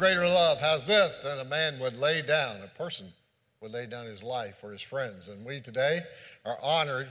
[0.00, 3.12] Greater love has this than a man would lay down, a person
[3.60, 5.28] would lay down his life for his friends.
[5.28, 6.00] And we today
[6.46, 7.06] are honored,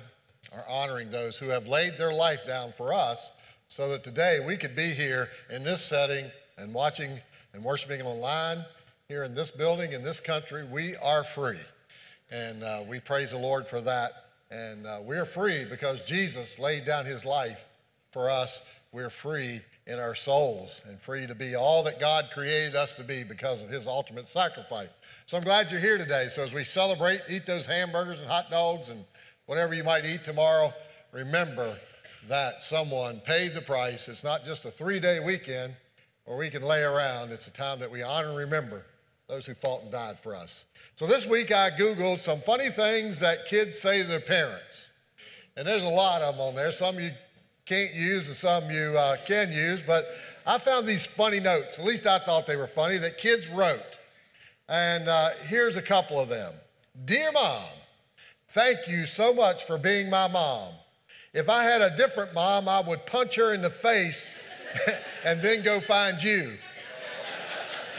[0.52, 3.32] are honoring those who have laid their life down for us
[3.68, 7.20] so that today we could be here in this setting and watching
[7.54, 8.66] and worshiping online
[9.08, 10.66] here in this building, in this country.
[10.66, 11.62] We are free.
[12.32, 14.14] And uh, we praise the Lord for that.
[14.50, 17.64] And uh, we're free because Jesus laid down his life
[18.12, 18.64] for us.
[18.92, 23.04] We're free in our souls and free to be all that God created us to
[23.04, 24.90] be because of his ultimate sacrifice.
[25.28, 26.28] So I'm glad you're here today.
[26.30, 29.04] So as we celebrate, eat those hamburgers and hot dogs and
[29.46, 30.74] whatever you might eat tomorrow,
[31.12, 31.76] remember
[32.28, 34.08] that someone paid the price.
[34.08, 35.74] It's not just a three day weekend
[36.26, 38.86] where we can lay around, it's a time that we honor and remember
[39.28, 40.66] those who fought and died for us.
[40.96, 44.90] So this week I Googled some funny things that kids say to their parents.
[45.58, 46.72] And there's a lot of them on there.
[46.72, 47.12] Some you
[47.70, 49.80] can't use and some you uh, can use.
[49.86, 50.08] But
[50.48, 54.00] I found these funny notes, at least I thought they were funny, that kids wrote.
[54.68, 56.54] And uh, here's a couple of them
[57.06, 57.70] Dear mom,
[58.50, 60.74] thank you so much for being my mom.
[61.32, 64.34] If I had a different mom, I would punch her in the face
[65.24, 66.58] and then go find you.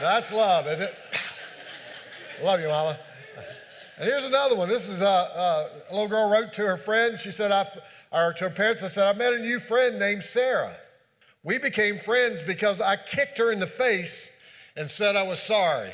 [0.00, 0.94] That's love, isn't it?
[2.42, 2.98] love you, mama.
[3.98, 4.68] And here's another one.
[4.68, 7.16] This is a, a, a little girl wrote to her friend.
[7.18, 7.68] She said, I,
[8.12, 10.76] or to her parents, I said, I met a new friend named Sarah.
[11.42, 14.30] We became friends because I kicked her in the face
[14.76, 15.90] and said I was sorry.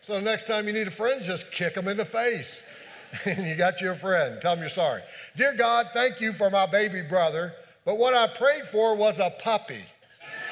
[0.00, 2.62] so next time you need a friend, just kick them in the face.
[3.26, 4.40] and you got your friend.
[4.40, 5.02] Tell them you're sorry.
[5.36, 9.30] Dear God, thank you for my baby brother, but what I prayed for was a
[9.30, 9.84] puppy.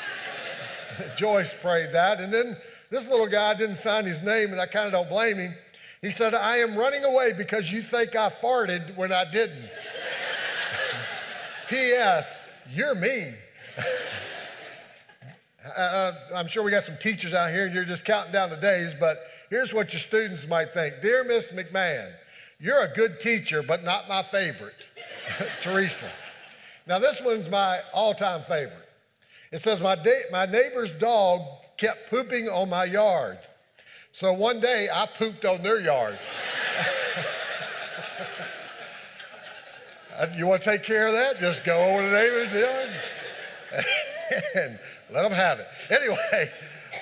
[1.16, 2.20] Joyce prayed that.
[2.20, 2.56] And then
[2.90, 5.54] this little guy didn't sign his name, and I kind of don't blame him.
[6.02, 9.70] He said, I am running away because you think I farted when I didn't.
[11.68, 12.40] P.S.
[12.72, 13.34] You're mean.
[15.78, 18.56] uh, I'm sure we got some teachers out here and you're just counting down the
[18.56, 22.12] days, but here's what your students might think Dear Miss McMahon,
[22.58, 24.88] you're a good teacher, but not my favorite.
[25.62, 26.10] Teresa.
[26.88, 28.88] Now, this one's my all time favorite.
[29.52, 31.42] It says, my, da- my neighbor's dog
[31.76, 33.38] kept pooping on my yard.
[34.14, 36.18] So one day I pooped on their yard.
[40.36, 41.38] you want to take care of that?
[41.40, 42.90] Just go over to the neighbor's yard
[44.54, 44.78] and
[45.10, 45.66] let them have it.
[45.88, 46.50] Anyway,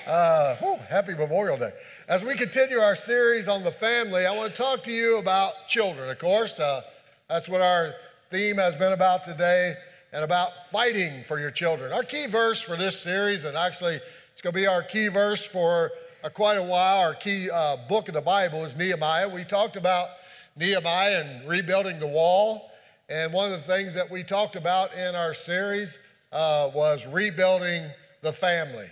[0.07, 1.73] uh, whew, happy Memorial Day.
[2.07, 5.67] As we continue our series on the family, I want to talk to you about
[5.67, 6.61] children, of course.
[6.61, 6.81] Uh,
[7.27, 7.93] that's what our
[8.29, 9.75] theme has been about today
[10.13, 11.91] and about fighting for your children.
[11.91, 13.99] Our key verse for this series, and actually
[14.31, 15.91] it's going to be our key verse for
[16.29, 16.99] quite a while.
[16.99, 19.27] Our key uh, book of the Bible is Nehemiah.
[19.27, 20.09] We talked about
[20.55, 22.71] Nehemiah and rebuilding the wall.
[23.09, 25.97] And one of the things that we talked about in our series
[26.31, 27.89] uh, was rebuilding
[28.21, 28.87] the family.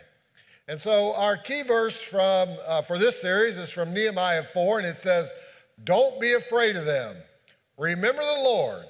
[0.68, 4.88] And so our key verse from, uh, for this series is from Nehemiah 4, and
[4.88, 5.32] it says,
[5.84, 7.16] Don't be afraid of them.
[7.78, 8.86] Remember the Lord,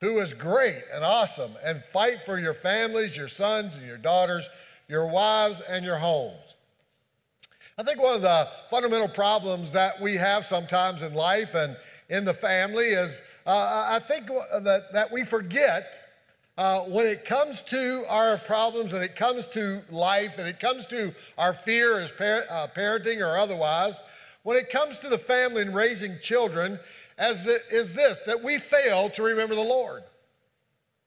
[0.00, 4.48] who is great and awesome, and fight for your families, your sons and your daughters,
[4.88, 6.56] your wives and your homes.
[7.82, 11.76] I think one of the fundamental problems that we have sometimes in life and
[12.08, 15.92] in the family is uh, I think that, that we forget
[16.56, 20.86] uh, when it comes to our problems and it comes to life and it comes
[20.86, 23.98] to our fear as par- uh, parenting or otherwise,
[24.44, 26.78] when it comes to the family and raising children,
[27.18, 30.04] as the, is this that we fail to remember the Lord.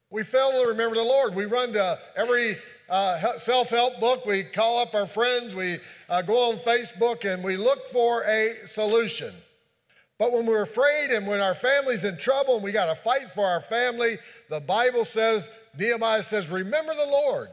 [0.09, 1.35] We fail to remember the Lord.
[1.35, 2.57] We run to every
[2.89, 5.79] uh, self help book, we call up our friends, we
[6.09, 9.33] uh, go on Facebook, and we look for a solution.
[10.17, 13.31] But when we're afraid and when our family's in trouble and we got to fight
[13.33, 14.17] for our family,
[14.49, 17.49] the Bible says, Nehemiah says, remember the Lord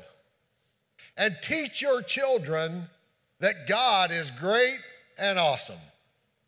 [1.17, 2.89] and teach your children
[3.41, 4.79] that God is great
[5.19, 5.81] and awesome.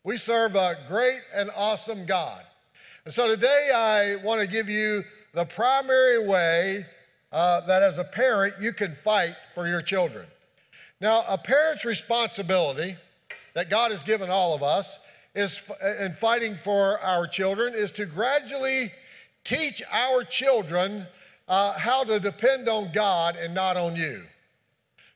[0.03, 2.43] We serve a great and awesome God.
[3.03, 5.03] And so today I want to give you
[5.33, 6.85] the primary way
[7.31, 10.25] uh, that as a parent you can fight for your children.
[11.01, 12.95] Now, a parent's responsibility
[13.53, 14.97] that God has given all of us
[15.33, 15.61] is
[15.99, 18.91] in fighting for our children is to gradually
[19.43, 21.05] teach our children
[21.47, 24.23] uh, how to depend on God and not on you.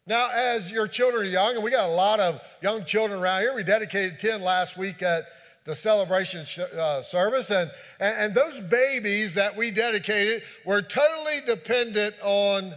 [0.05, 3.41] Now, as your children are young, and we got a lot of young children around
[3.41, 5.25] here, we dedicated 10 last week at
[5.65, 7.51] the celebration sh- uh, service.
[7.51, 12.73] And, and, and those babies that we dedicated were totally dependent on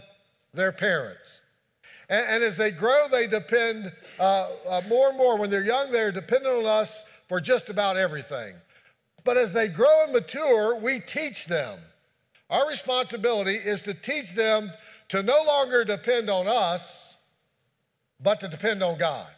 [0.53, 1.32] their parents.
[2.13, 5.35] And, and as they grow, they depend uh, uh, more and more.
[5.35, 8.53] When they're young, they're dependent on us for just about everything.
[9.23, 11.79] But as they grow and mature, we teach them.
[12.51, 14.71] our responsibility is to teach them
[15.09, 17.17] to no longer depend on us,
[18.19, 19.31] but to depend on God.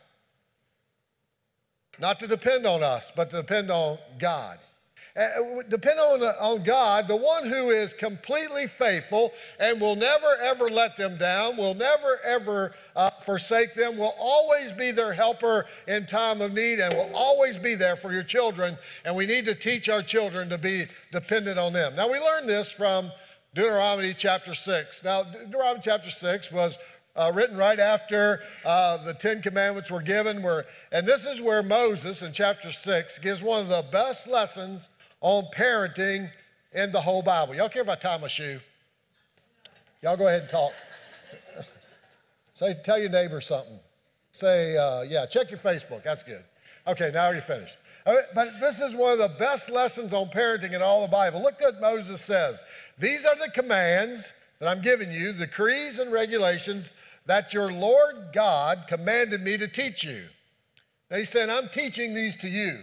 [1.97, 4.59] Not to depend on us, but to depend on God.
[5.17, 9.31] Uh, depend on, on God, the one who is completely faithful
[9.61, 14.73] and will never ever let them down, will never ever uh, forsake them, will always
[14.73, 18.77] be their helper in time of need, and will always be there for your children.
[19.05, 21.95] And we need to teach our children to be dependent on them.
[21.95, 23.09] Now, we learned this from
[23.53, 25.01] Deuteronomy chapter 6.
[25.05, 26.77] Now, Deuteronomy chapter 6 was
[27.15, 30.43] uh, written right after uh, the Ten Commandments were given.
[30.43, 34.89] Where, and this is where Moses, in chapter 6, gives one of the best lessons
[35.25, 36.29] on parenting
[36.71, 37.55] in the whole Bible.
[37.55, 38.59] Y'all care if I tie my shoe?
[40.03, 40.71] Y'all go ahead and talk.
[42.53, 43.79] Say, tell your neighbor something.
[44.31, 46.03] Say, uh, yeah, check your Facebook.
[46.03, 46.43] That's good.
[46.85, 47.75] Okay, now you're finished.
[48.05, 51.41] But this is one of the best lessons on parenting in all the Bible.
[51.41, 52.61] Look what Moses says.
[52.99, 56.91] These are the commands that I'm giving you, the decrees and regulations
[57.25, 60.25] that your Lord God commanded me to teach you.
[61.09, 62.77] Now he's saying, I'm teaching these to you.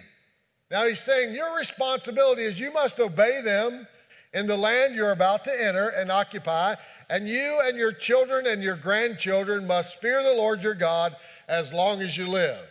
[0.72, 3.86] Now he's saying your responsibility is you must obey them
[4.32, 6.76] in the land you're about to enter and occupy,
[7.10, 11.14] and you and your children and your grandchildren must fear the Lord your God
[11.46, 12.64] as long as you live.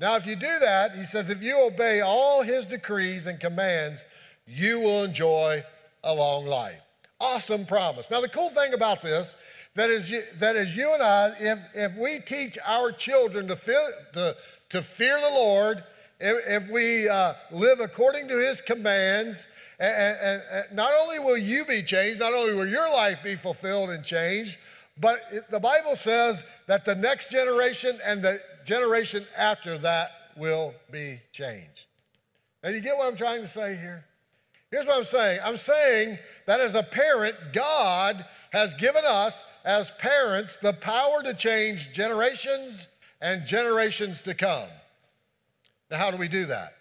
[0.00, 4.04] Now, if you do that, he says, if you obey all his decrees and commands,
[4.44, 5.62] you will enjoy
[6.02, 6.80] a long life.
[7.20, 8.10] Awesome promise.
[8.10, 9.36] Now, the cool thing about this,
[9.76, 13.54] that is, you, that is you and I, if, if we teach our children to
[13.54, 14.34] fear, to,
[14.70, 15.84] to fear the Lord
[16.20, 19.46] if, we uh, live according to his commands,
[19.78, 23.36] and, and, and, not only will you be changed, not only will your life be
[23.36, 24.58] fulfilled and changed,
[25.00, 30.74] but it, the Bible says that the next generation and the generation after that will
[30.90, 31.86] be changed.
[32.62, 34.04] And you get what I'm trying to say here?
[34.70, 39.90] Here's what I'm saying I'm saying that as a parent, God has given us, as
[39.92, 42.88] parents, the power to change generations
[43.20, 44.68] and generations to come.
[45.90, 46.74] Now, how do we do that?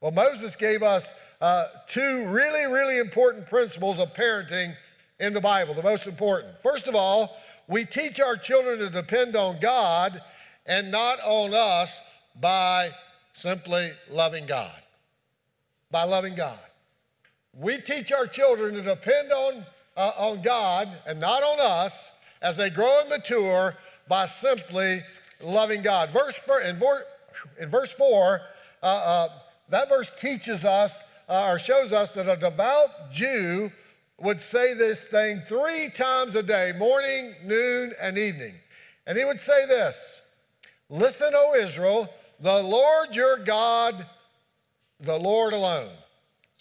[0.00, 4.74] Well, Moses gave us uh, two really, really important principles of parenting
[5.20, 6.54] in the Bible, the most important.
[6.62, 7.36] First of all,
[7.68, 10.20] we teach our children to depend on God
[10.66, 12.00] and not on us
[12.40, 12.90] by
[13.32, 14.80] simply loving God.
[15.90, 16.58] By loving God.
[17.52, 19.64] We teach our children to depend on,
[19.96, 23.74] uh, on God and not on us as they grow and mature
[24.06, 25.02] by simply
[25.40, 26.10] loving God.
[26.10, 26.78] Verse, in
[27.58, 28.40] in verse 4,
[28.82, 29.28] uh, uh,
[29.68, 33.70] that verse teaches us uh, or shows us that a devout Jew
[34.20, 38.54] would say this thing three times a day morning, noon, and evening.
[39.06, 40.20] And he would say this
[40.88, 42.08] Listen, O Israel,
[42.40, 44.06] the Lord your God,
[45.00, 45.90] the Lord alone.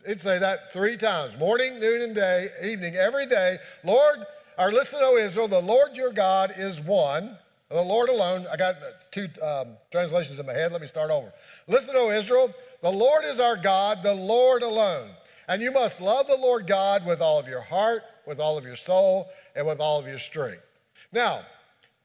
[0.05, 3.57] He'd say that three times morning, noon, and day, evening, every day.
[3.83, 4.19] Lord,
[4.57, 7.37] or listen, O Israel, the Lord your God is one.
[7.69, 8.75] The Lord alone, I got
[9.11, 10.71] two um, translations in my head.
[10.71, 11.31] Let me start over.
[11.67, 15.09] Listen, O Israel, the Lord is our God, the Lord alone.
[15.47, 18.65] And you must love the Lord God with all of your heart, with all of
[18.65, 20.63] your soul, and with all of your strength.
[21.11, 21.41] Now,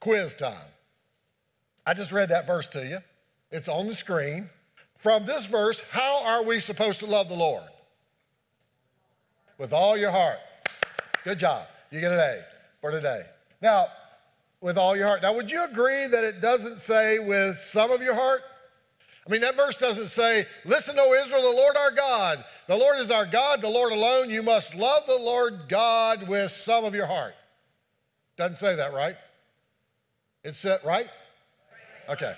[0.00, 0.68] quiz time.
[1.85, 2.99] I just read that verse to you.
[3.50, 4.49] It's on the screen.
[4.97, 7.64] From this verse, how are we supposed to love the Lord?
[9.59, 10.38] With all your heart.
[11.25, 11.66] Good job.
[11.90, 12.44] You get an A
[12.80, 13.23] for today.
[13.61, 13.87] Now,
[14.62, 15.21] with all your heart.
[15.21, 18.42] Now, would you agree that it doesn't say with some of your heart?
[19.26, 22.42] I mean, that verse doesn't say, Listen, O Israel, the Lord our God.
[22.69, 24.31] The Lord is our God, the Lord alone.
[24.31, 27.35] You must love the Lord God with some of your heart.
[28.37, 29.16] Doesn't say that, right?
[30.45, 31.09] It's set, right?
[32.09, 32.35] Okay.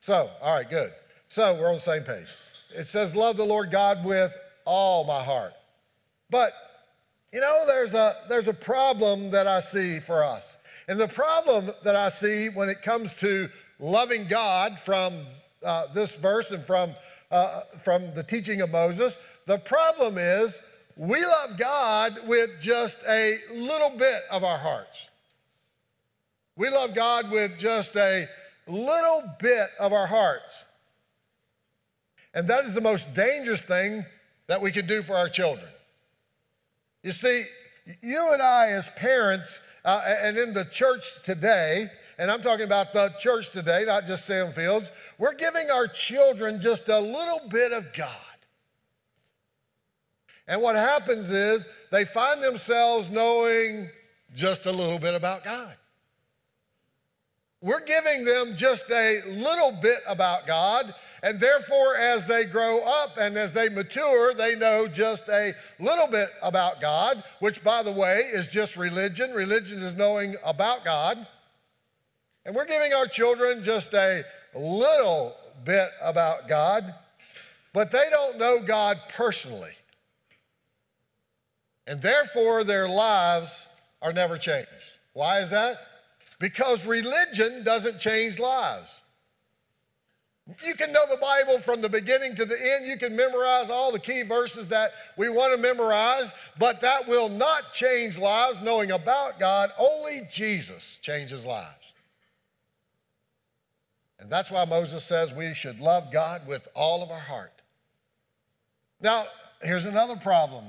[0.00, 0.92] So, all right, good.
[1.28, 2.26] So, we're on the same page.
[2.74, 5.52] It says, Love the Lord God with all my heart.
[6.30, 6.52] But,
[7.32, 10.58] you know, there's a, there's a problem that I see for us.
[10.88, 15.26] And the problem that I see when it comes to loving God from
[15.64, 16.94] uh, this verse and from,
[17.30, 20.62] uh, from the teaching of Moses, the problem is
[20.96, 25.08] we love God with just a little bit of our hearts.
[26.56, 28.28] We love God with just a
[28.66, 30.64] little bit of our hearts.
[32.32, 34.04] And that is the most dangerous thing
[34.46, 35.68] that we can do for our children.
[37.02, 37.44] You see,
[38.02, 41.88] you and I, as parents, uh, and in the church today,
[42.18, 46.60] and I'm talking about the church today, not just Salem Fields, we're giving our children
[46.60, 48.10] just a little bit of God.
[50.48, 53.88] And what happens is they find themselves knowing
[54.34, 55.76] just a little bit about God.
[57.60, 60.94] We're giving them just a little bit about God,
[61.26, 66.06] And therefore, as they grow up and as they mature, they know just a little
[66.06, 69.32] bit about God, which, by the way, is just religion.
[69.32, 71.26] Religion is knowing about God.
[72.44, 76.94] And we're giving our children just a little bit about God,
[77.72, 79.74] but they don't know God personally.
[81.88, 83.66] And therefore, their lives
[84.00, 84.70] are never changed.
[85.12, 85.80] Why is that?
[86.38, 89.00] Because religion doesn't change lives.
[90.64, 92.86] You can know the Bible from the beginning to the end.
[92.86, 97.28] You can memorize all the key verses that we want to memorize, but that will
[97.28, 99.70] not change lives knowing about God.
[99.76, 101.92] Only Jesus changes lives.
[104.20, 107.52] And that's why Moses says we should love God with all of our heart.
[109.00, 109.26] Now,
[109.62, 110.64] here's another problem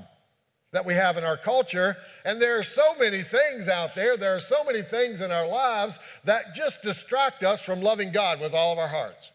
[0.72, 4.36] that we have in our culture, and there are so many things out there, there
[4.36, 8.54] are so many things in our lives that just distract us from loving God with
[8.54, 9.32] all of our hearts.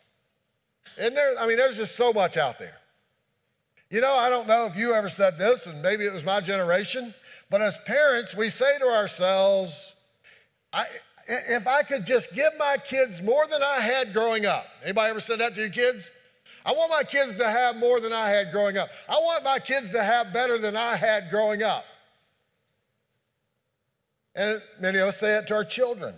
[0.99, 2.76] And there, I mean, there's just so much out there.
[3.90, 6.40] You know, I don't know if you ever said this, and maybe it was my
[6.40, 7.14] generation,
[7.50, 9.92] but as parents, we say to ourselves,
[10.72, 10.87] I,
[11.28, 14.66] if I could just give my kids more than I had growing up.
[14.82, 16.11] Anybody ever said that to your kids?
[16.64, 18.88] I want my kids to have more than I had growing up.
[19.08, 21.84] I want my kids to have better than I had growing up.
[24.34, 26.14] And many of us say it to our children.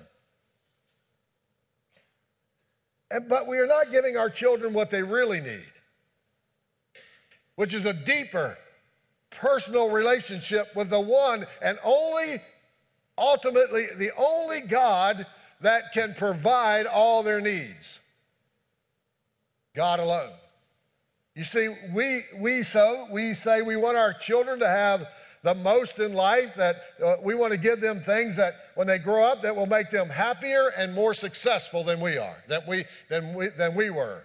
[3.29, 5.73] But we are not giving our children what they really need,
[7.57, 8.57] which is a deeper
[9.31, 12.41] personal relationship with the one and only,
[13.19, 15.27] ultimately, the only God
[15.61, 17.99] that can provide all their needs.
[19.75, 20.33] God alone.
[21.35, 25.09] You see, we, we so we say we want our children to have
[25.45, 28.99] the most in life, that uh, we want to give them things that when they
[28.99, 32.85] grow up that will make them happier and more successful than we are, that we,
[33.11, 34.23] than, we, than we were.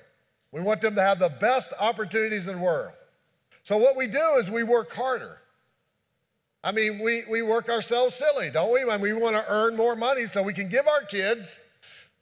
[0.54, 2.94] We want them to have the best opportunities in the world.
[3.64, 5.38] So what we do is we work harder.
[6.64, 8.86] I mean, we, we work ourselves silly, don't we?
[8.86, 11.60] When we want to earn more money so we can give our kids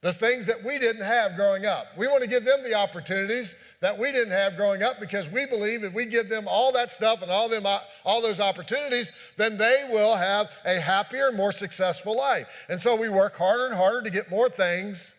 [0.01, 1.87] the things that we didn't have growing up.
[1.97, 5.45] We want to give them the opportunities that we didn't have growing up because we
[5.45, 7.65] believe if we give them all that stuff and all them
[8.05, 12.47] all those opportunities, then they will have a happier, more successful life.
[12.69, 15.15] And so we work harder and harder to get more things.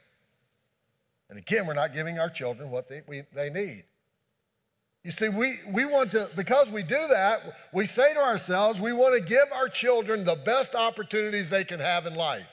[1.29, 3.85] And again, we're not giving our children what they, we, they need.
[5.05, 7.41] You see, we, we want to, because we do that,
[7.73, 11.81] we say to ourselves, we want to give our children the best opportunities they can
[11.81, 12.47] have in life.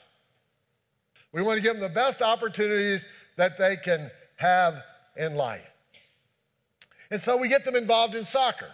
[1.36, 4.82] We want to give them the best opportunities that they can have
[5.18, 5.70] in life.
[7.12, 8.70] And so we get them involved in soccer.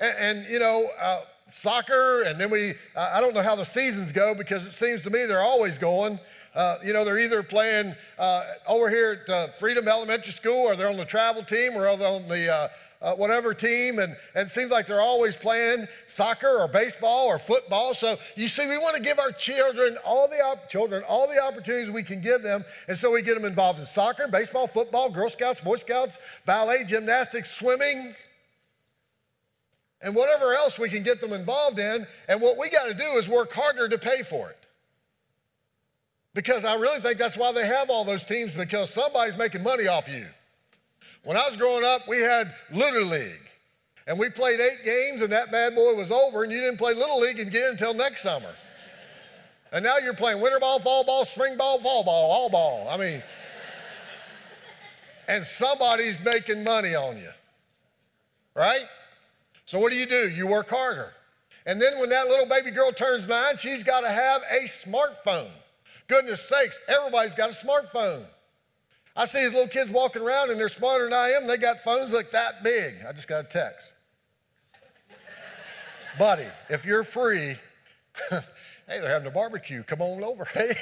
[0.00, 1.20] And, and you know, uh,
[1.52, 5.02] soccer, and then we, uh, I don't know how the seasons go because it seems
[5.02, 6.18] to me they're always going.
[6.54, 10.74] Uh, you know, they're either playing uh, over here at uh, Freedom Elementary School or
[10.74, 12.70] they're on the travel team or they're on the
[13.02, 17.38] uh, whatever team, and, and it seems like they're always playing soccer or baseball or
[17.38, 17.94] football.
[17.94, 21.42] So you see, we want to give our children all the op- children all the
[21.42, 25.10] opportunities we can give them, and so we get them involved in soccer, baseball, football,
[25.10, 28.14] Girl Scouts, Boy Scouts, ballet, gymnastics, swimming.
[30.04, 33.04] And whatever else we can get them involved in, and what we got to do
[33.18, 34.58] is work harder to pay for it.
[36.34, 39.86] Because I really think that's why they have all those teams, because somebody's making money
[39.86, 40.26] off you.
[41.24, 43.38] When I was growing up, we had Little League.
[44.06, 46.92] And we played eight games, and that bad boy was over, and you didn't play
[46.94, 48.52] Little League again until next summer.
[49.70, 52.88] And now you're playing winter ball, fall ball, spring ball, fall ball, all ball.
[52.90, 53.22] I mean,
[55.28, 57.30] and somebody's making money on you,
[58.54, 58.84] right?
[59.64, 60.28] So what do you do?
[60.28, 61.12] You work harder.
[61.64, 65.50] And then when that little baby girl turns nine, she's got to have a smartphone.
[66.08, 68.24] Goodness sakes, everybody's got a smartphone.
[69.14, 71.46] I see these little kids walking around and they're smarter than I am.
[71.46, 72.94] They got phones like that big.
[73.06, 73.92] I just got a text.
[76.18, 77.56] Buddy, if you're free,
[78.30, 78.40] hey,
[78.86, 79.82] they're having a barbecue.
[79.82, 80.46] Come on over.
[80.54, 80.72] Hey.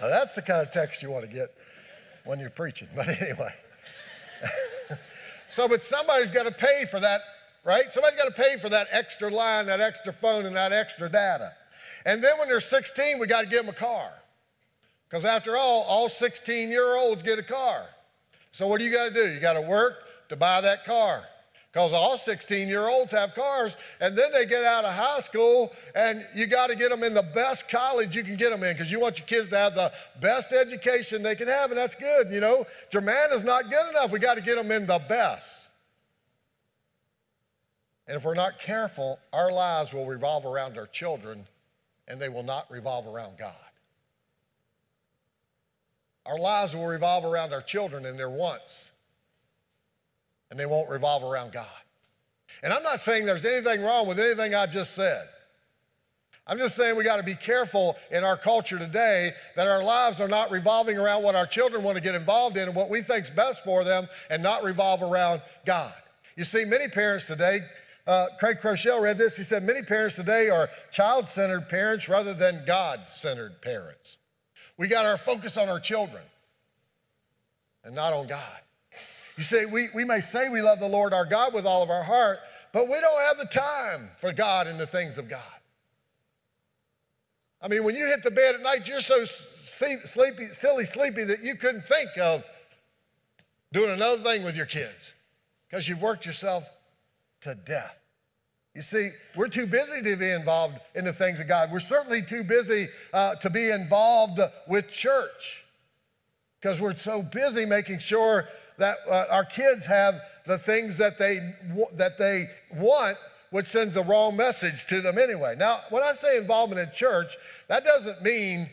[0.00, 1.48] now that's the kind of text you want to get
[2.24, 2.88] when you're preaching.
[2.96, 3.52] But anyway.
[5.50, 7.20] so, but somebody's got to pay for that,
[7.62, 7.92] right?
[7.92, 11.52] Somebody's got to pay for that extra line, that extra phone, and that extra data.
[12.06, 14.12] And then when they're 16, we got to give them a car.
[15.08, 17.86] Because after all, all 16 year olds get a car.
[18.52, 19.32] So what do you got to do?
[19.32, 19.94] You got to work
[20.28, 21.24] to buy that car.
[21.74, 25.72] Because all 16 year olds have cars, and then they get out of high school,
[25.96, 28.74] and you got to get them in the best college you can get them in
[28.74, 31.96] because you want your kids to have the best education they can have, and that's
[31.96, 32.30] good.
[32.30, 34.12] You know, Germanna is not good enough.
[34.12, 35.68] We got to get them in the best.
[38.06, 41.44] And if we're not careful, our lives will revolve around our children,
[42.06, 43.54] and they will not revolve around God.
[46.26, 48.90] Our lives will revolve around our children and their wants,
[50.50, 51.66] and they won't revolve around God.
[52.62, 55.28] And I'm not saying there's anything wrong with anything I just said.
[56.46, 60.20] I'm just saying we got to be careful in our culture today that our lives
[60.20, 63.00] are not revolving around what our children want to get involved in and what we
[63.00, 65.94] think's best for them and not revolve around God.
[66.36, 67.60] You see, many parents today,
[68.06, 72.34] uh, Craig Groeschel read this, he said, many parents today are child centered parents rather
[72.34, 74.18] than God centered parents.
[74.76, 76.22] We got our focus on our children
[77.84, 78.60] and not on God.
[79.36, 81.90] You see, we, we may say we love the Lord our God with all of
[81.90, 82.38] our heart,
[82.72, 85.42] but we don't have the time for God and the things of God.
[87.60, 91.42] I mean, when you hit the bed at night, you're so sleepy, silly, sleepy that
[91.42, 92.44] you couldn't think of
[93.72, 95.14] doing another thing with your kids
[95.68, 96.64] because you've worked yourself
[97.40, 97.98] to death.
[98.74, 101.70] You see, we're too busy to be involved in the things of God.
[101.70, 105.64] We're certainly too busy uh, to be involved with church
[106.60, 111.54] because we're so busy making sure that uh, our kids have the things that they,
[111.92, 113.16] that they want
[113.50, 115.54] which sends the wrong message to them anyway.
[115.56, 117.36] Now, when I say involvement in church,
[117.68, 118.68] that doesn't mean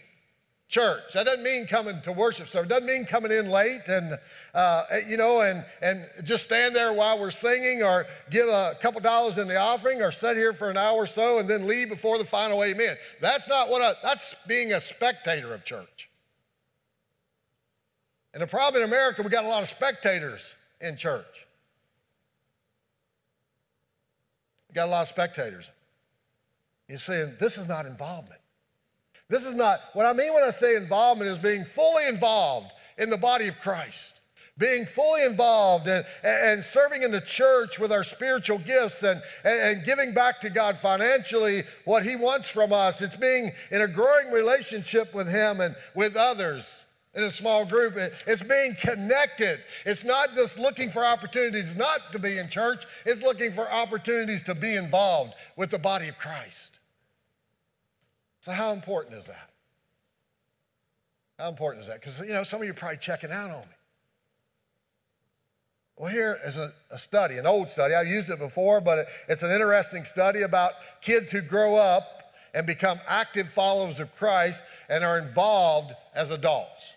[0.72, 1.14] church.
[1.14, 2.66] That doesn't mean coming to worship service.
[2.66, 4.18] It doesn't mean coming in late and
[4.56, 9.02] uh, you know and and just stand there while we're singing, or give a couple
[9.02, 11.90] dollars in the offering, or sit here for an hour or so and then leave
[11.90, 12.98] before the final amen.
[13.20, 13.82] That's not what.
[13.82, 16.10] I, that's being a spectator of church.
[18.34, 21.46] And the problem in America, we got a lot of spectators in church.
[24.70, 25.70] We got a lot of spectators.
[26.88, 28.41] You're saying this is not involvement.
[29.32, 33.10] This is not, what I mean when I say involvement is being fully involved in
[33.10, 34.20] the body of Christ,
[34.58, 39.58] being fully involved and, and serving in the church with our spiritual gifts and, and,
[39.58, 43.02] and giving back to God financially what He wants from us.
[43.02, 46.84] It's being in a growing relationship with Him and with others
[47.16, 47.94] in a small group.
[48.28, 49.62] It's being connected.
[49.86, 54.44] It's not just looking for opportunities not to be in church, it's looking for opportunities
[54.44, 56.80] to be involved with the body of Christ.
[58.42, 59.50] So, how important is that?
[61.40, 62.02] How important is that?
[62.02, 63.76] Because, you know, some of you are probably checking out on me.
[65.98, 67.94] Well, here is a, a, study, an old study.
[67.94, 72.66] I've used it before, but it's an interesting study about kids who grow up and
[72.66, 76.94] become active followers of Christ and are involved as adults.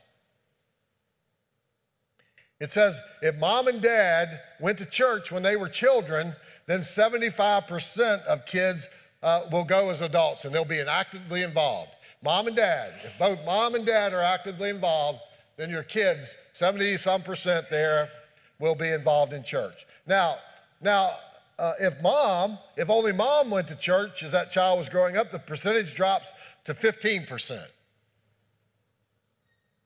[2.61, 6.35] It says if mom and dad went to church when they were children,
[6.67, 8.89] then 75% of kids
[9.25, 11.91] uh, will go as adults and they'll be actively involved.
[12.23, 15.19] Mom and dad, if both mom and dad are actively involved,
[15.57, 18.11] then your kids, 70 some percent there,
[18.59, 19.87] will be involved in church.
[20.07, 20.37] Now,
[20.81, 21.13] now,
[21.59, 25.31] uh, if mom, if only mom went to church as that child was growing up,
[25.31, 26.33] the percentage drops
[26.65, 27.67] to 15%.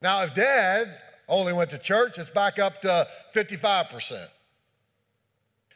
[0.03, 0.99] Now, if dad
[1.29, 4.27] only went to church, it's back up to 55%.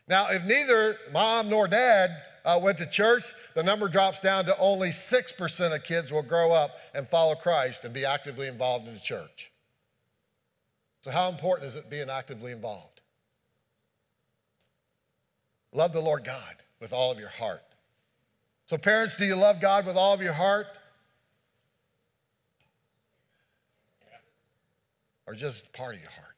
[0.09, 2.11] Now, if neither mom nor dad
[2.45, 3.25] uh, went to church,
[3.55, 7.85] the number drops down to only 6% of kids will grow up and follow Christ
[7.85, 9.51] and be actively involved in the church.
[11.03, 13.01] So, how important is it being actively involved?
[15.73, 17.63] Love the Lord God with all of your heart.
[18.67, 20.67] So, parents, do you love God with all of your heart?
[25.27, 26.32] or just part of your heart.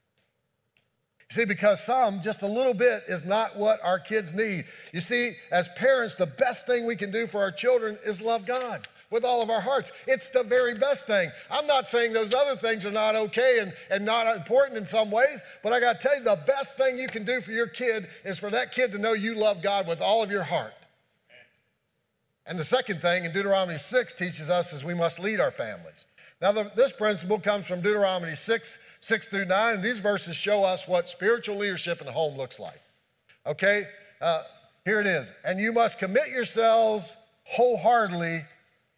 [1.34, 4.66] See, because some, just a little bit, is not what our kids need.
[4.92, 8.46] You see, as parents, the best thing we can do for our children is love
[8.46, 9.90] God with all of our hearts.
[10.06, 11.32] It's the very best thing.
[11.50, 15.10] I'm not saying those other things are not okay and, and not important in some
[15.10, 17.66] ways, but I got to tell you, the best thing you can do for your
[17.66, 20.74] kid is for that kid to know you love God with all of your heart.
[22.46, 26.04] And the second thing in Deuteronomy 6 teaches us is we must lead our families.
[26.40, 30.64] Now, the, this principle comes from Deuteronomy 6, 6 through 9, and these verses show
[30.64, 32.80] us what spiritual leadership in the home looks like.
[33.46, 33.86] Okay?
[34.20, 34.42] Uh,
[34.84, 35.32] here it is.
[35.44, 38.44] And you must commit yourselves wholeheartedly,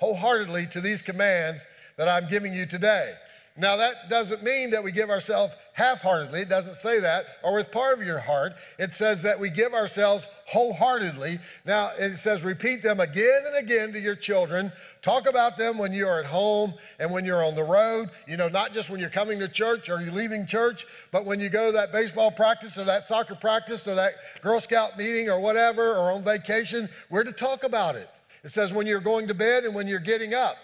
[0.00, 3.14] wholeheartedly to these commands that I'm giving you today.
[3.58, 6.40] Now, that doesn't mean that we give ourselves half heartedly.
[6.40, 8.52] It doesn't say that, or with part of your heart.
[8.78, 11.38] It says that we give ourselves wholeheartedly.
[11.64, 14.72] Now, it says repeat them again and again to your children.
[15.00, 18.10] Talk about them when you're at home and when you're on the road.
[18.28, 21.40] You know, not just when you're coming to church or you're leaving church, but when
[21.40, 25.30] you go to that baseball practice or that soccer practice or that Girl Scout meeting
[25.30, 26.88] or whatever, or on vacation.
[27.10, 28.08] We're to talk about it.
[28.44, 30.56] It says when you're going to bed and when you're getting up.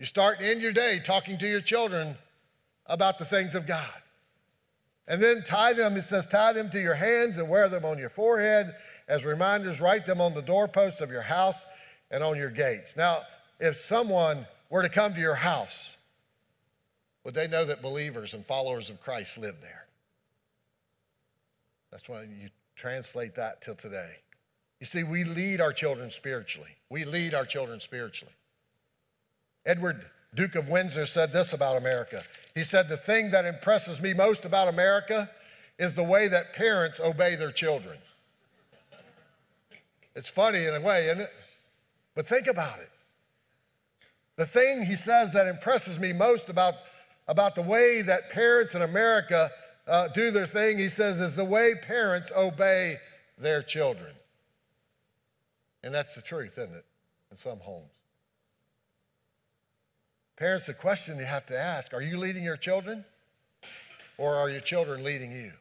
[0.00, 2.16] You start and end your day talking to your children
[2.86, 3.86] about the things of God.
[5.06, 7.98] And then tie them, it says, tie them to your hands and wear them on
[7.98, 8.74] your forehead
[9.06, 9.80] as reminders.
[9.80, 11.64] Write them on the doorposts of your house
[12.10, 12.96] and on your gates.
[12.96, 13.22] Now,
[13.60, 15.96] if someone were to come to your house
[17.24, 19.84] would they know that believers and followers of Christ live there?
[21.90, 24.16] That's why you translate that till today.
[24.78, 26.70] You see, we lead our children spiritually.
[26.88, 28.32] We lead our children spiritually.
[29.66, 32.22] Edward, Duke of Windsor, said this about America.
[32.54, 35.30] He said, The thing that impresses me most about America
[35.78, 37.98] is the way that parents obey their children.
[40.14, 41.32] It's funny in a way, isn't it?
[42.14, 42.90] But think about it.
[44.36, 46.74] The thing he says that impresses me most about,
[47.28, 49.50] about the way that parents in America
[49.86, 52.96] uh, do their thing, he says, is the way parents obey
[53.38, 54.12] their children.
[55.82, 56.84] And that's the truth, isn't it?
[57.30, 57.90] In some homes.
[60.40, 63.04] Parents, the question you have to ask are you leading your children
[64.16, 65.52] or are your children leading you?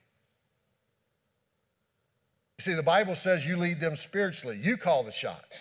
[2.57, 5.59] You see, the Bible says you lead them spiritually, you call the shots.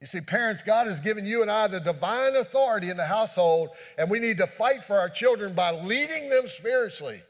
[0.00, 3.70] You see, parents, God has given you and I the divine authority in the household,
[3.96, 7.22] and we need to fight for our children by leading them spiritually.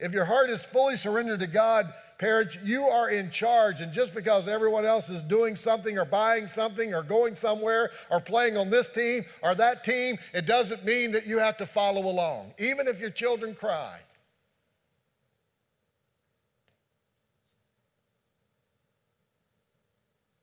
[0.00, 3.80] If your heart is fully surrendered to God, parents, you are in charge.
[3.80, 8.20] And just because everyone else is doing something or buying something or going somewhere or
[8.20, 12.06] playing on this team or that team, it doesn't mean that you have to follow
[12.06, 13.98] along, even if your children cry.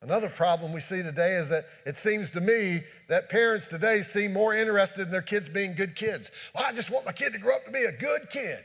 [0.02, 4.34] Another problem we see today is that it seems to me that parents today seem
[4.34, 6.32] more interested in their kids being good kids.
[6.56, 8.64] Well, I just want my kid to grow up to be a good kid.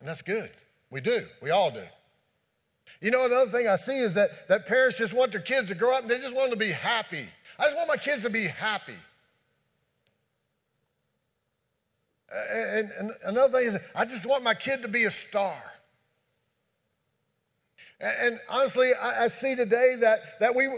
[0.00, 0.50] And that's good.
[0.96, 1.26] We do.
[1.42, 1.82] We all do.
[3.02, 5.74] You know, another thing I see is that, that parents just want their kids to
[5.74, 7.28] grow up and they just want them to be happy.
[7.58, 8.96] I just want my kids to be happy.
[12.32, 15.62] And, and another thing is, I just want my kid to be a star.
[17.98, 20.68] And honestly, I see today that, that we,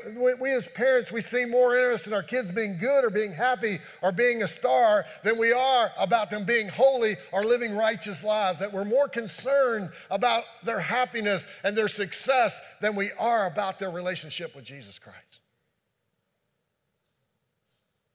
[0.41, 3.81] we as parents, we see more interest in our kids being good or being happy
[4.03, 8.61] or being a star than we are about them being holy or living righteous lives.
[8.61, 13.91] That we're more concerned about their happiness and their success than we are about their
[13.91, 15.41] relationship with Jesus Christ.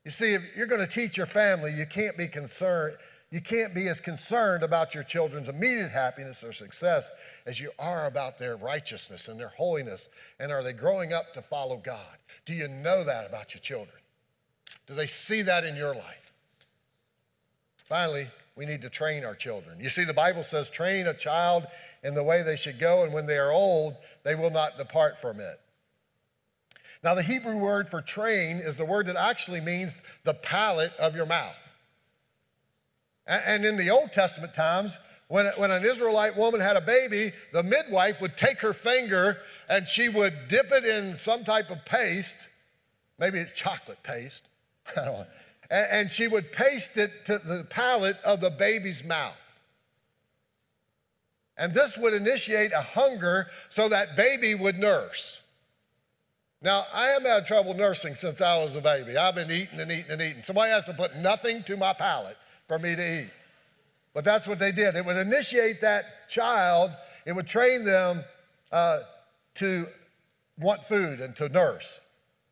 [0.02, 2.96] You see, if you're going to teach your family, you can't be concerned
[3.34, 7.10] you can't be as concerned about your children's immediate happiness or success
[7.46, 10.08] as you are about their righteousness and their holiness.
[10.38, 12.16] And are they growing up to follow God?
[12.46, 13.96] Do you know that about your children?
[14.86, 16.32] Do they see that in your life?
[17.78, 19.80] Finally, we need to train our children.
[19.80, 21.66] You see, the Bible says, train a child
[22.04, 25.20] in the way they should go, and when they are old, they will not depart
[25.20, 25.58] from it.
[27.02, 31.16] Now, the Hebrew word for train is the word that actually means the palate of
[31.16, 31.56] your mouth.
[33.26, 37.62] And in the Old Testament times, when, when an Israelite woman had a baby, the
[37.62, 42.48] midwife would take her finger and she would dip it in some type of paste.
[43.18, 44.42] Maybe it's chocolate paste.
[44.96, 45.26] I don't know.
[45.70, 49.34] And, and she would paste it to the palate of the baby's mouth.
[51.56, 55.40] And this would initiate a hunger so that baby would nurse.
[56.60, 59.16] Now, I haven't had trouble nursing since I was a baby.
[59.16, 60.42] I've been eating and eating and eating.
[60.42, 62.36] Somebody has to put nothing to my palate
[62.68, 63.30] for me to eat.
[64.14, 64.94] But that's what they did.
[64.94, 66.92] It would initiate that child,
[67.26, 68.24] it would train them
[68.70, 69.00] uh,
[69.56, 69.86] to
[70.58, 72.00] want food and to nurse.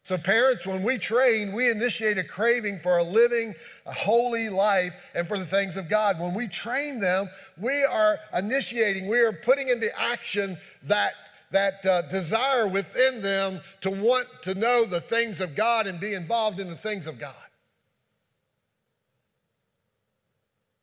[0.05, 3.55] So, parents, when we train, we initiate a craving for a living,
[3.87, 6.18] a holy life and for the things of God.
[6.18, 11.12] When we train them, we are initiating, we are putting into action that,
[11.53, 16.14] that uh, desire within them to want to know the things of God and be
[16.14, 17.35] involved in the things of God.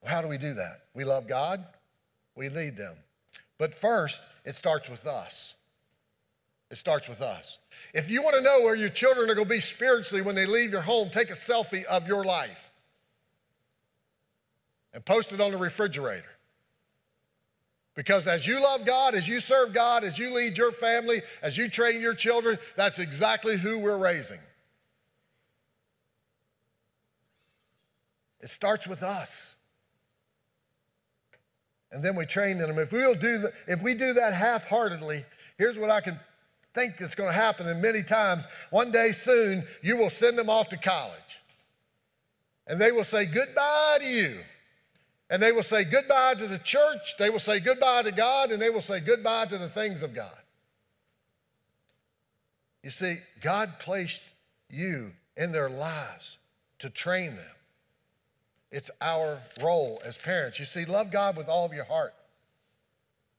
[0.03, 0.81] How do we do that?
[0.93, 1.63] We love God,
[2.35, 2.95] we lead them.
[3.57, 5.55] But first, it starts with us.
[6.71, 7.57] It starts with us.
[7.93, 10.45] If you want to know where your children are going to be spiritually when they
[10.45, 12.71] leave your home, take a selfie of your life
[14.93, 16.29] and post it on the refrigerator.
[17.95, 21.57] Because as you love God, as you serve God, as you lead your family, as
[21.57, 24.39] you train your children, that's exactly who we're raising.
[28.39, 29.55] It starts with us
[31.91, 32.77] and then we train them.
[32.77, 35.25] If we'll do the, if we do that half-heartedly,
[35.57, 36.19] here's what I can
[36.73, 37.67] think that's going to happen.
[37.67, 41.41] And many times, one day soon, you will send them off to college,
[42.67, 44.39] and they will say goodbye to you,
[45.29, 47.17] and they will say goodbye to the church.
[47.17, 50.13] They will say goodbye to God, and they will say goodbye to the things of
[50.13, 50.37] God.
[52.83, 54.23] You see, God placed
[54.69, 56.37] you in their lives
[56.79, 57.55] to train them.
[58.71, 60.59] It's our role as parents.
[60.59, 62.13] You see, love God with all of your heart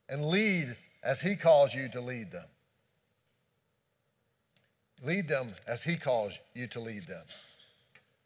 [0.09, 2.47] and lead as He calls you to lead them.
[5.03, 7.23] Lead them as He calls you to lead them.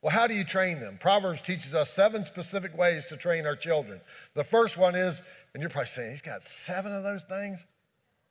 [0.02, 0.98] Well, how do you train them?
[1.00, 4.00] Proverbs teaches us seven specific ways to train our children.
[4.36, 5.22] The first one is,
[5.54, 7.60] and you're probably saying, he's got seven of those things?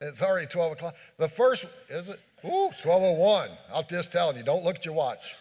[0.00, 0.94] It's already 12 o'clock.
[1.16, 2.20] The first, is it?
[2.44, 3.48] Ooh, 1201.
[3.72, 5.34] I'm just telling you, don't look at your watch.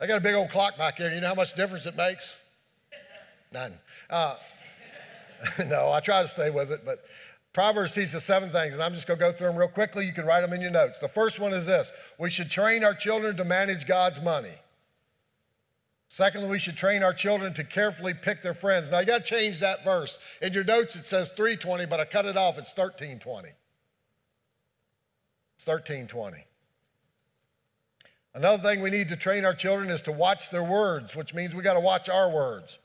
[0.00, 1.14] I got a big old clock back there.
[1.14, 2.36] You know how much difference it makes?
[3.52, 3.72] None.
[4.10, 4.36] Uh,
[5.66, 7.04] no, I try to stay with it, but
[7.52, 10.04] Proverbs teaches seven things, and I'm just going to go through them real quickly.
[10.04, 10.98] You can write them in your notes.
[10.98, 14.54] The first one is this we should train our children to manage God's money.
[16.08, 18.90] Secondly, we should train our children to carefully pick their friends.
[18.90, 20.18] Now, you got to change that verse.
[20.40, 22.56] In your notes, it says 320, but I cut it off.
[22.56, 23.48] It's 1320.
[25.56, 26.44] It's 1320.
[28.34, 31.54] Another thing we need to train our children is to watch their words, which means
[31.54, 32.78] we got to watch our words.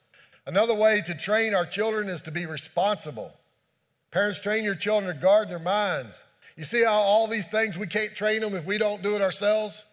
[0.45, 3.33] Another way to train our children is to be responsible.
[4.11, 6.23] Parents, train your children to guard their minds.
[6.55, 9.21] You see how all these things we can't train them if we don't do it
[9.21, 9.83] ourselves?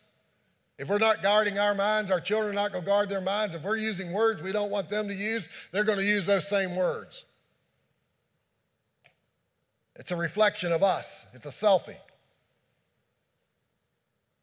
[0.79, 3.55] If we're not guarding our minds, our children are not going to guard their minds.
[3.55, 6.47] If we're using words we don't want them to use, they're going to use those
[6.47, 7.25] same words.
[9.95, 11.97] It's a reflection of us, it's a selfie.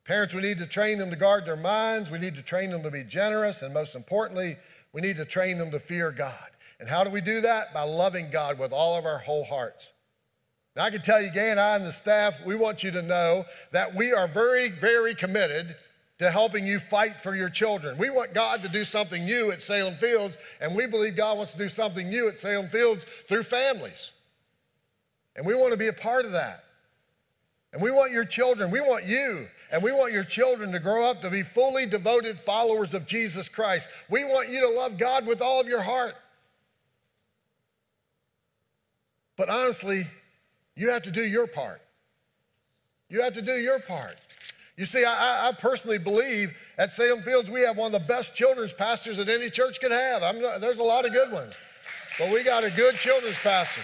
[0.05, 2.11] Parents, we need to train them to guard their minds.
[2.11, 3.61] We need to train them to be generous.
[3.61, 4.57] And most importantly,
[4.91, 6.49] we need to train them to fear God.
[6.79, 7.73] And how do we do that?
[7.73, 9.93] By loving God with all of our whole hearts.
[10.75, 13.01] Now, I can tell you, Gay and I and the staff, we want you to
[13.01, 15.75] know that we are very, very committed
[16.17, 17.97] to helping you fight for your children.
[17.97, 21.53] We want God to do something new at Salem Fields, and we believe God wants
[21.53, 24.11] to do something new at Salem Fields through families.
[25.35, 26.63] And we want to be a part of that.
[27.71, 31.03] And we want your children, we want you, and we want your children to grow
[31.03, 33.89] up to be fully devoted followers of Jesus Christ.
[34.07, 36.13] We want you to love God with all of your heart.
[39.35, 40.05] But honestly,
[40.75, 41.81] you have to do your part.
[43.09, 44.15] You have to do your part.
[44.77, 48.35] You see, I, I, personally believe at Salem Fields we have one of the best
[48.35, 50.21] children's pastors that any church could have.
[50.21, 51.53] Not, there's a lot of good ones,
[52.19, 53.81] but we got a good children's pastor.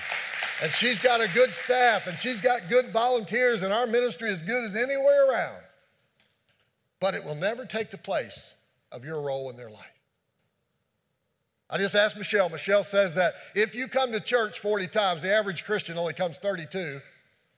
[0.62, 4.44] And she's got a good staff and she's got good volunteers, and our ministry is
[4.44, 5.64] good as anywhere around.
[7.00, 8.54] But it will never take the place
[8.92, 9.86] of your role in their life.
[11.70, 12.50] I just asked Michelle.
[12.50, 16.38] Michelle says that if you come to church 40 times, the average Christian only comes
[16.38, 17.00] 32.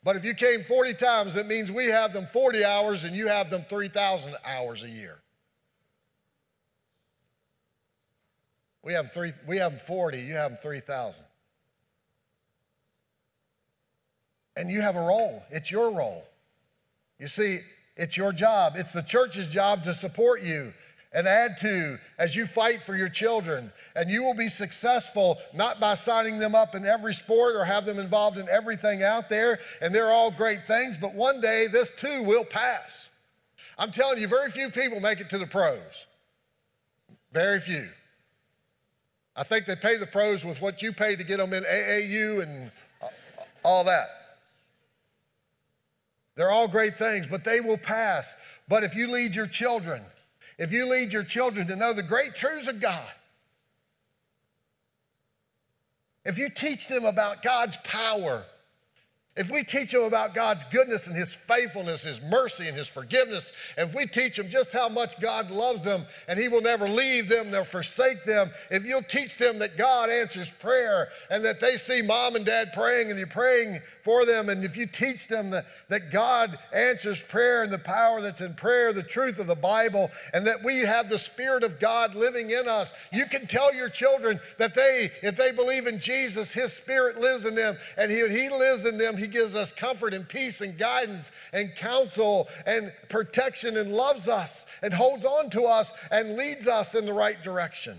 [0.04, 3.28] But if you came 40 times, it means we have them 40 hours and you
[3.28, 5.20] have them 3,000 hours a year.
[8.84, 11.24] We have, three, we have them 40, you have them 3,000.
[14.58, 15.44] And you have a role.
[15.52, 16.26] It's your role.
[17.20, 17.62] You see,
[17.96, 18.74] it's your job.
[18.76, 20.74] It's the church's job to support you
[21.14, 23.72] and add to as you fight for your children.
[23.96, 27.86] And you will be successful not by signing them up in every sport or have
[27.86, 29.60] them involved in everything out there.
[29.82, 33.10] And they're all great things, but one day this too will pass.
[33.78, 36.06] I'm telling you, very few people make it to the pros.
[37.34, 37.90] Very few.
[39.36, 42.44] I think they pay the pros with what you pay to get them in AAU
[42.44, 42.72] and
[43.64, 44.08] all that.
[46.42, 48.34] They're all great things, but they will pass.
[48.68, 50.02] But if you lead your children,
[50.58, 53.12] if you lead your children to know the great truths of God,
[56.26, 58.44] if you teach them about God's power,
[59.38, 63.54] if we teach them about God's goodness and His faithfulness, His mercy and His forgiveness,
[63.78, 66.90] and if we teach them just how much God loves them and He will never
[66.90, 71.62] leave them nor forsake them, if you'll teach them that God answers prayer and that
[71.62, 75.28] they see mom and dad praying and you're praying for them, and if you teach
[75.28, 79.48] them that, that God answers prayer and the power that's in prayer, the truth of
[79.48, 83.48] the Bible, and that we have the Spirit of God living in us, you can
[83.48, 87.78] tell your children that they, if they believe in Jesus, His Spirit lives in them,
[87.96, 91.76] and He, he lives in them he gives us comfort and peace and guidance and
[91.76, 97.06] counsel and protection and loves us and holds on to us and leads us in
[97.06, 97.98] the right direction.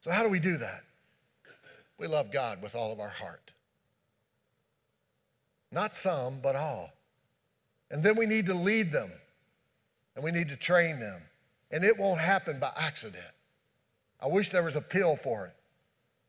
[0.00, 0.82] So, how do we do that?
[1.98, 3.52] We love God with all of our heart.
[5.70, 6.90] Not some, but all.
[7.90, 9.12] And then we need to lead them
[10.16, 11.22] and we need to train them.
[11.70, 13.24] And it won't happen by accident.
[14.20, 15.54] I wish there was a pill for it.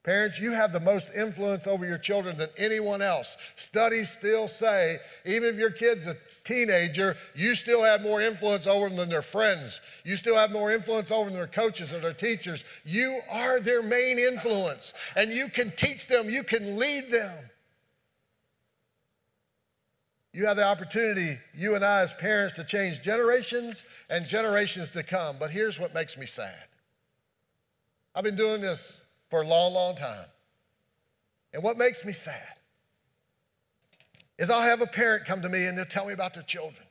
[0.03, 3.37] Parents, you have the most influence over your children than anyone else.
[3.55, 8.89] Studies still say, even if your kid's a teenager, you still have more influence over
[8.89, 9.79] them than their friends.
[10.03, 12.63] You still have more influence over their coaches or their teachers.
[12.83, 17.37] You are their main influence, and you can teach them, you can lead them.
[20.33, 25.03] You have the opportunity, you and I as parents, to change generations and generations to
[25.03, 25.35] come.
[25.39, 26.63] But here's what makes me sad.
[28.15, 29.00] I've been doing this
[29.31, 30.25] for a long, long time.
[31.53, 32.55] And what makes me sad
[34.37, 36.83] is I'll have a parent come to me and they'll tell me about their children.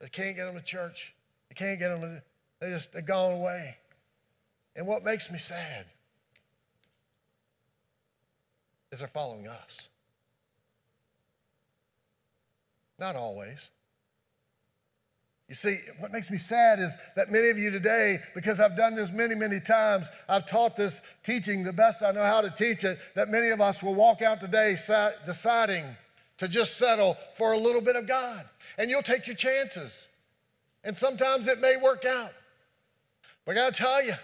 [0.00, 1.14] They can't get them to church.
[1.50, 2.00] They can't get them.
[2.00, 2.22] To,
[2.60, 3.76] they just, they're gone away.
[4.74, 5.84] And what makes me sad
[8.90, 9.90] is they're following us.
[12.98, 13.68] Not always.
[15.48, 18.96] You see, what makes me sad is that many of you today, because I've done
[18.96, 22.82] this many, many times, I've taught this teaching the best I know how to teach
[22.82, 24.76] it, that many of us will walk out today
[25.24, 25.84] deciding
[26.38, 28.44] to just settle for a little bit of God.
[28.76, 30.08] And you'll take your chances.
[30.82, 32.32] And sometimes it may work out.
[33.44, 34.14] But I gotta tell you,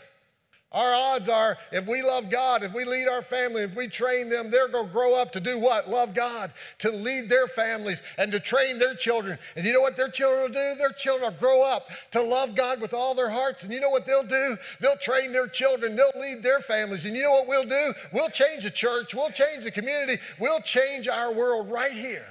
[0.73, 4.29] our odds are if we love God, if we lead our family, if we train
[4.29, 5.89] them, they're going to grow up to do what?
[5.89, 9.39] Love God, to lead their families and to train their children.
[9.57, 10.79] And you know what their children will do?
[10.79, 13.63] Their children will grow up to love God with all their hearts.
[13.63, 14.57] And you know what they'll do?
[14.81, 17.05] They'll train their children, they'll lead their families.
[17.05, 17.95] And you know what we'll do?
[18.13, 22.27] We'll change the church, we'll change the community, we'll change our world right here.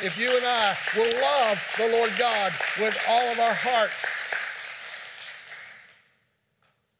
[0.00, 3.94] If you and I will love the Lord God with all of our hearts.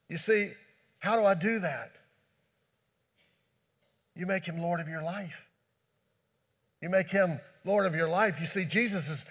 [0.09, 0.53] You see,
[0.99, 1.93] how do I do that?
[4.15, 5.47] You make him Lord of your life.
[6.81, 8.41] You make him Lord of your life.
[8.41, 9.27] You see, Jesus is,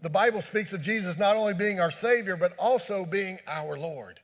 [0.00, 4.20] the Bible speaks of Jesus not only being our Savior, but also being our Lord.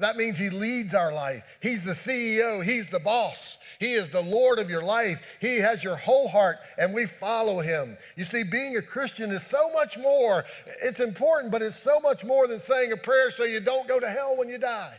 [0.00, 1.42] That means He leads our life.
[1.60, 3.58] He's the CEO, He's the boss.
[3.78, 5.22] He is the Lord of your life.
[5.40, 7.96] He has your whole heart, and we follow Him.
[8.16, 10.44] You see, being a Christian is so much more.
[10.82, 14.00] It's important, but it's so much more than saying a prayer so you don't go
[14.00, 14.98] to hell when you die.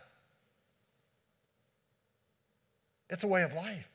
[3.09, 3.87] It's a way of life.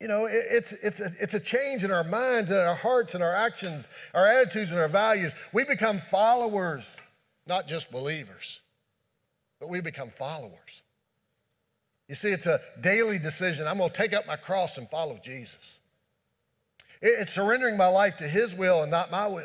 [0.00, 3.22] You know, it's, it's, a, it's a change in our minds and our hearts and
[3.22, 5.34] our actions, our attitudes and our values.
[5.52, 6.96] We become followers,
[7.46, 8.60] not just believers
[9.60, 10.82] but we become followers.
[12.08, 13.68] You see, it's a daily decision.
[13.68, 15.78] I'm going to take up my cross and follow Jesus.
[17.00, 19.44] It's surrendering my life to His will and not my will.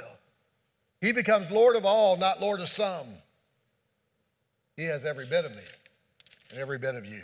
[1.02, 3.06] He becomes Lord of all, not Lord of some.
[4.76, 5.62] He has every bit of me
[6.50, 7.22] and every bit of you.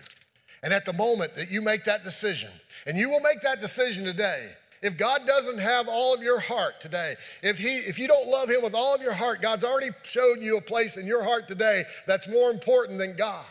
[0.63, 2.51] And at the moment that you make that decision,
[2.85, 6.81] and you will make that decision today, if God doesn't have all of your heart
[6.81, 9.91] today, if, he, if you don't love Him with all of your heart, God's already
[10.03, 13.45] showed you a place in your heart today that's more important than God.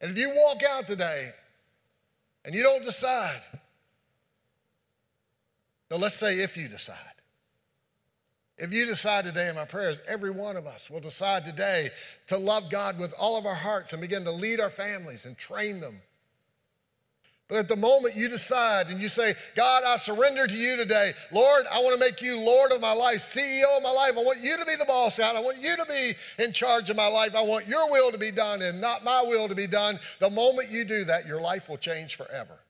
[0.00, 1.30] And if you walk out today
[2.44, 3.40] and you don't decide,
[5.90, 6.96] now let's say if you decide.
[8.56, 11.90] If you decide today in my prayers, every one of us will decide today
[12.28, 15.36] to love God with all of our hearts and begin to lead our families and
[15.36, 16.02] train them
[17.50, 21.14] but at the moment you decide and you say, God, I surrender to you today.
[21.32, 24.12] Lord, I want to make you Lord of my life, CEO of my life.
[24.16, 25.34] I want you to be the boss out.
[25.34, 27.34] I want you to be in charge of my life.
[27.34, 29.98] I want your will to be done and not my will to be done.
[30.20, 32.60] The moment you do that, your life will change forever.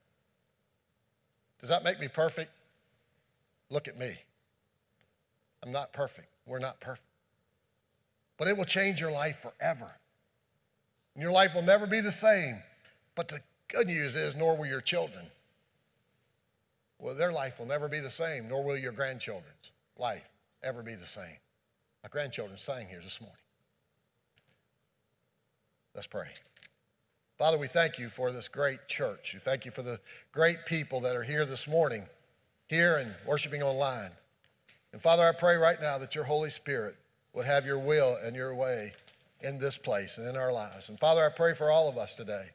[1.61, 2.51] Does that make me perfect?
[3.69, 4.15] Look at me.
[5.63, 6.29] I'm not perfect.
[6.47, 7.05] We're not perfect.
[8.39, 9.93] But it will change your life forever.
[11.15, 12.63] And your life will never be the same.
[13.15, 13.41] But the
[13.73, 15.25] Good news is, nor will your children.
[16.99, 20.29] Well, their life will never be the same, nor will your grandchildren's life
[20.63, 21.37] ever be the same.
[22.03, 23.37] My grandchildren sang here this morning.
[25.95, 26.29] Let's pray.
[27.39, 29.33] Father, we thank you for this great church.
[29.33, 29.99] We thank you for the
[30.33, 32.05] great people that are here this morning,
[32.67, 34.11] here and worshiping online.
[34.93, 36.97] And Father, I pray right now that your Holy Spirit
[37.33, 38.93] would have your will and your way
[39.41, 40.89] in this place and in our lives.
[40.89, 42.51] And Father, I pray for all of us today.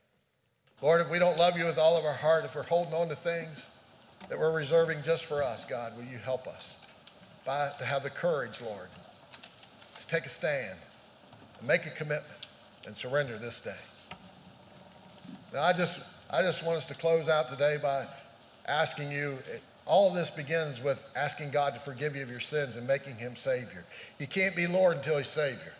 [0.81, 3.07] Lord, if we don't love you with all of our heart, if we're holding on
[3.07, 3.65] to things
[4.29, 6.85] that we're reserving just for us, God, will you help us
[7.45, 8.87] by, to have the courage, Lord,
[9.41, 10.77] to take a stand,
[11.65, 12.47] make a commitment,
[12.85, 13.71] and surrender this day.
[15.53, 18.05] Now, I just, I just want us to close out today by
[18.67, 19.37] asking you.
[19.87, 23.15] All of this begins with asking God to forgive you of your sins and making
[23.15, 23.85] him Savior.
[24.19, 25.73] You can't be Lord until he's Savior.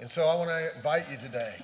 [0.00, 1.56] And so I want to invite you today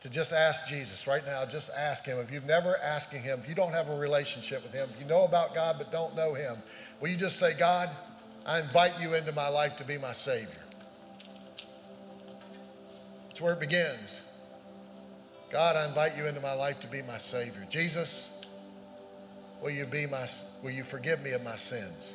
[0.00, 1.44] to just ask Jesus right now.
[1.44, 2.18] Just ask him.
[2.18, 5.06] If you've never asked him, if you don't have a relationship with him, if you
[5.06, 6.56] know about God but don't know him,
[7.00, 7.90] will you just say, God,
[8.46, 10.48] I invite you into my life to be my Savior?
[13.28, 14.20] That's where it begins.
[15.50, 17.66] God, I invite you into my life to be my Savior.
[17.68, 18.40] Jesus,
[19.60, 20.28] will you be my,
[20.62, 22.14] will you forgive me of my sins?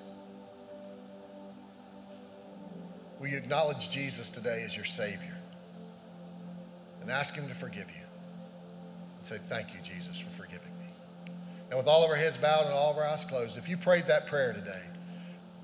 [3.19, 5.34] Will you acknowledge Jesus today as your Savior?
[7.05, 8.03] And ask Him to forgive you.
[9.17, 10.87] And say, Thank you, Jesus, for forgiving me.
[11.69, 13.77] And with all of our heads bowed and all of our eyes closed, if you
[13.77, 14.81] prayed that prayer today,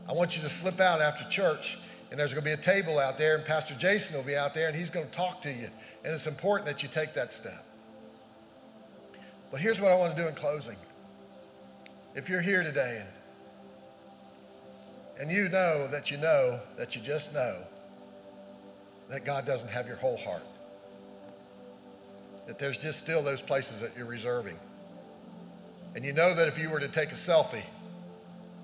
[0.07, 1.79] I want you to slip out after church,
[2.11, 4.53] and there's going to be a table out there, and Pastor Jason will be out
[4.53, 5.69] there, and he's going to talk to you.
[6.03, 7.65] And it's important that you take that step.
[9.49, 10.77] But here's what I want to do in closing.
[12.13, 13.09] If you're here today and
[15.19, 17.57] And you know that you know that you just know
[19.09, 20.43] that God doesn't have your whole heart.
[22.47, 24.57] That there's just still those places that you're reserving.
[25.95, 27.63] And you know that if you were to take a selfie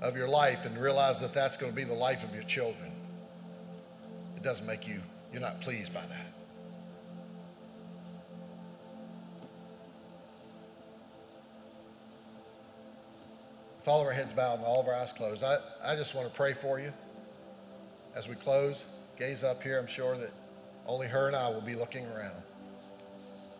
[0.02, 2.92] of your life and realize that that's going to be the life of your children,
[4.36, 5.02] it doesn't make you,
[5.32, 6.26] you're not pleased by that.
[13.78, 16.14] With all of our heads bowed and all of our eyes closed, I, I just
[16.14, 16.92] want to pray for you
[18.16, 18.84] as we close.
[19.18, 19.80] Gaze up here.
[19.80, 20.32] I'm sure that
[20.86, 22.36] only her and I will be looking around.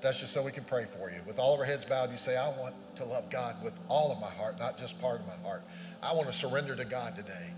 [0.02, 1.18] That's just so we can pray for you.
[1.26, 4.12] With all of our heads bowed, you say, I want to love God with all
[4.12, 5.64] of my heart, not just part of my heart.
[6.04, 7.52] I want to surrender to God today.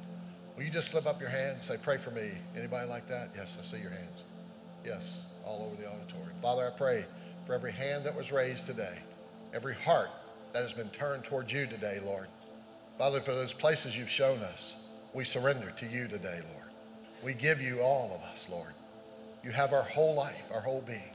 [0.55, 2.31] Will you just slip up your hand and say, Pray for me?
[2.55, 3.29] Anybody like that?
[3.35, 4.23] Yes, I see your hands.
[4.85, 6.33] Yes, all over the auditorium.
[6.41, 7.05] Father, I pray
[7.45, 8.97] for every hand that was raised today,
[9.53, 10.09] every heart
[10.53, 12.27] that has been turned towards you today, Lord.
[12.97, 14.75] Father, for those places you've shown us,
[15.13, 16.69] we surrender to you today, Lord.
[17.23, 18.73] We give you all of us, Lord.
[19.43, 21.11] You have our whole life, our whole being.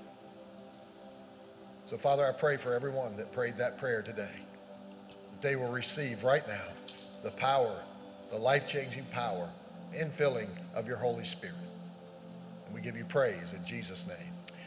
[1.95, 4.34] So, Father, I pray for everyone that prayed that prayer today,
[5.30, 6.64] that they will receive right now
[7.22, 7.72] the power,
[8.32, 9.49] the life changing power,
[9.97, 11.55] infilling of your Holy Spirit.
[12.66, 14.16] And we give you praise in Jesus' name.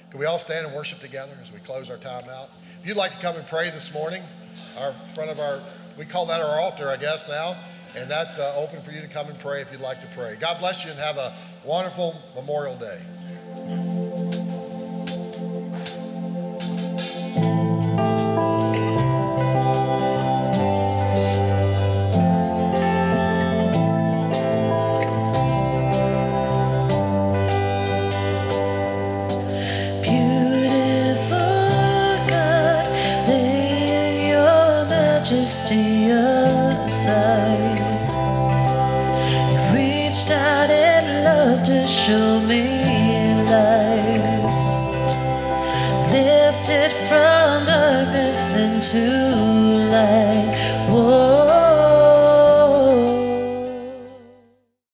[0.10, 2.50] Can we all stand and worship together as we close our time out?
[2.82, 4.24] If you'd like to come and pray this morning,
[4.78, 5.60] our front of our,
[5.98, 7.58] we call that our altar, I guess, now.
[7.98, 10.38] And that's uh, open for you to come and pray if you'd like to pray.
[10.40, 11.34] God bless you and have a
[11.66, 13.02] wonderful Memorial Day.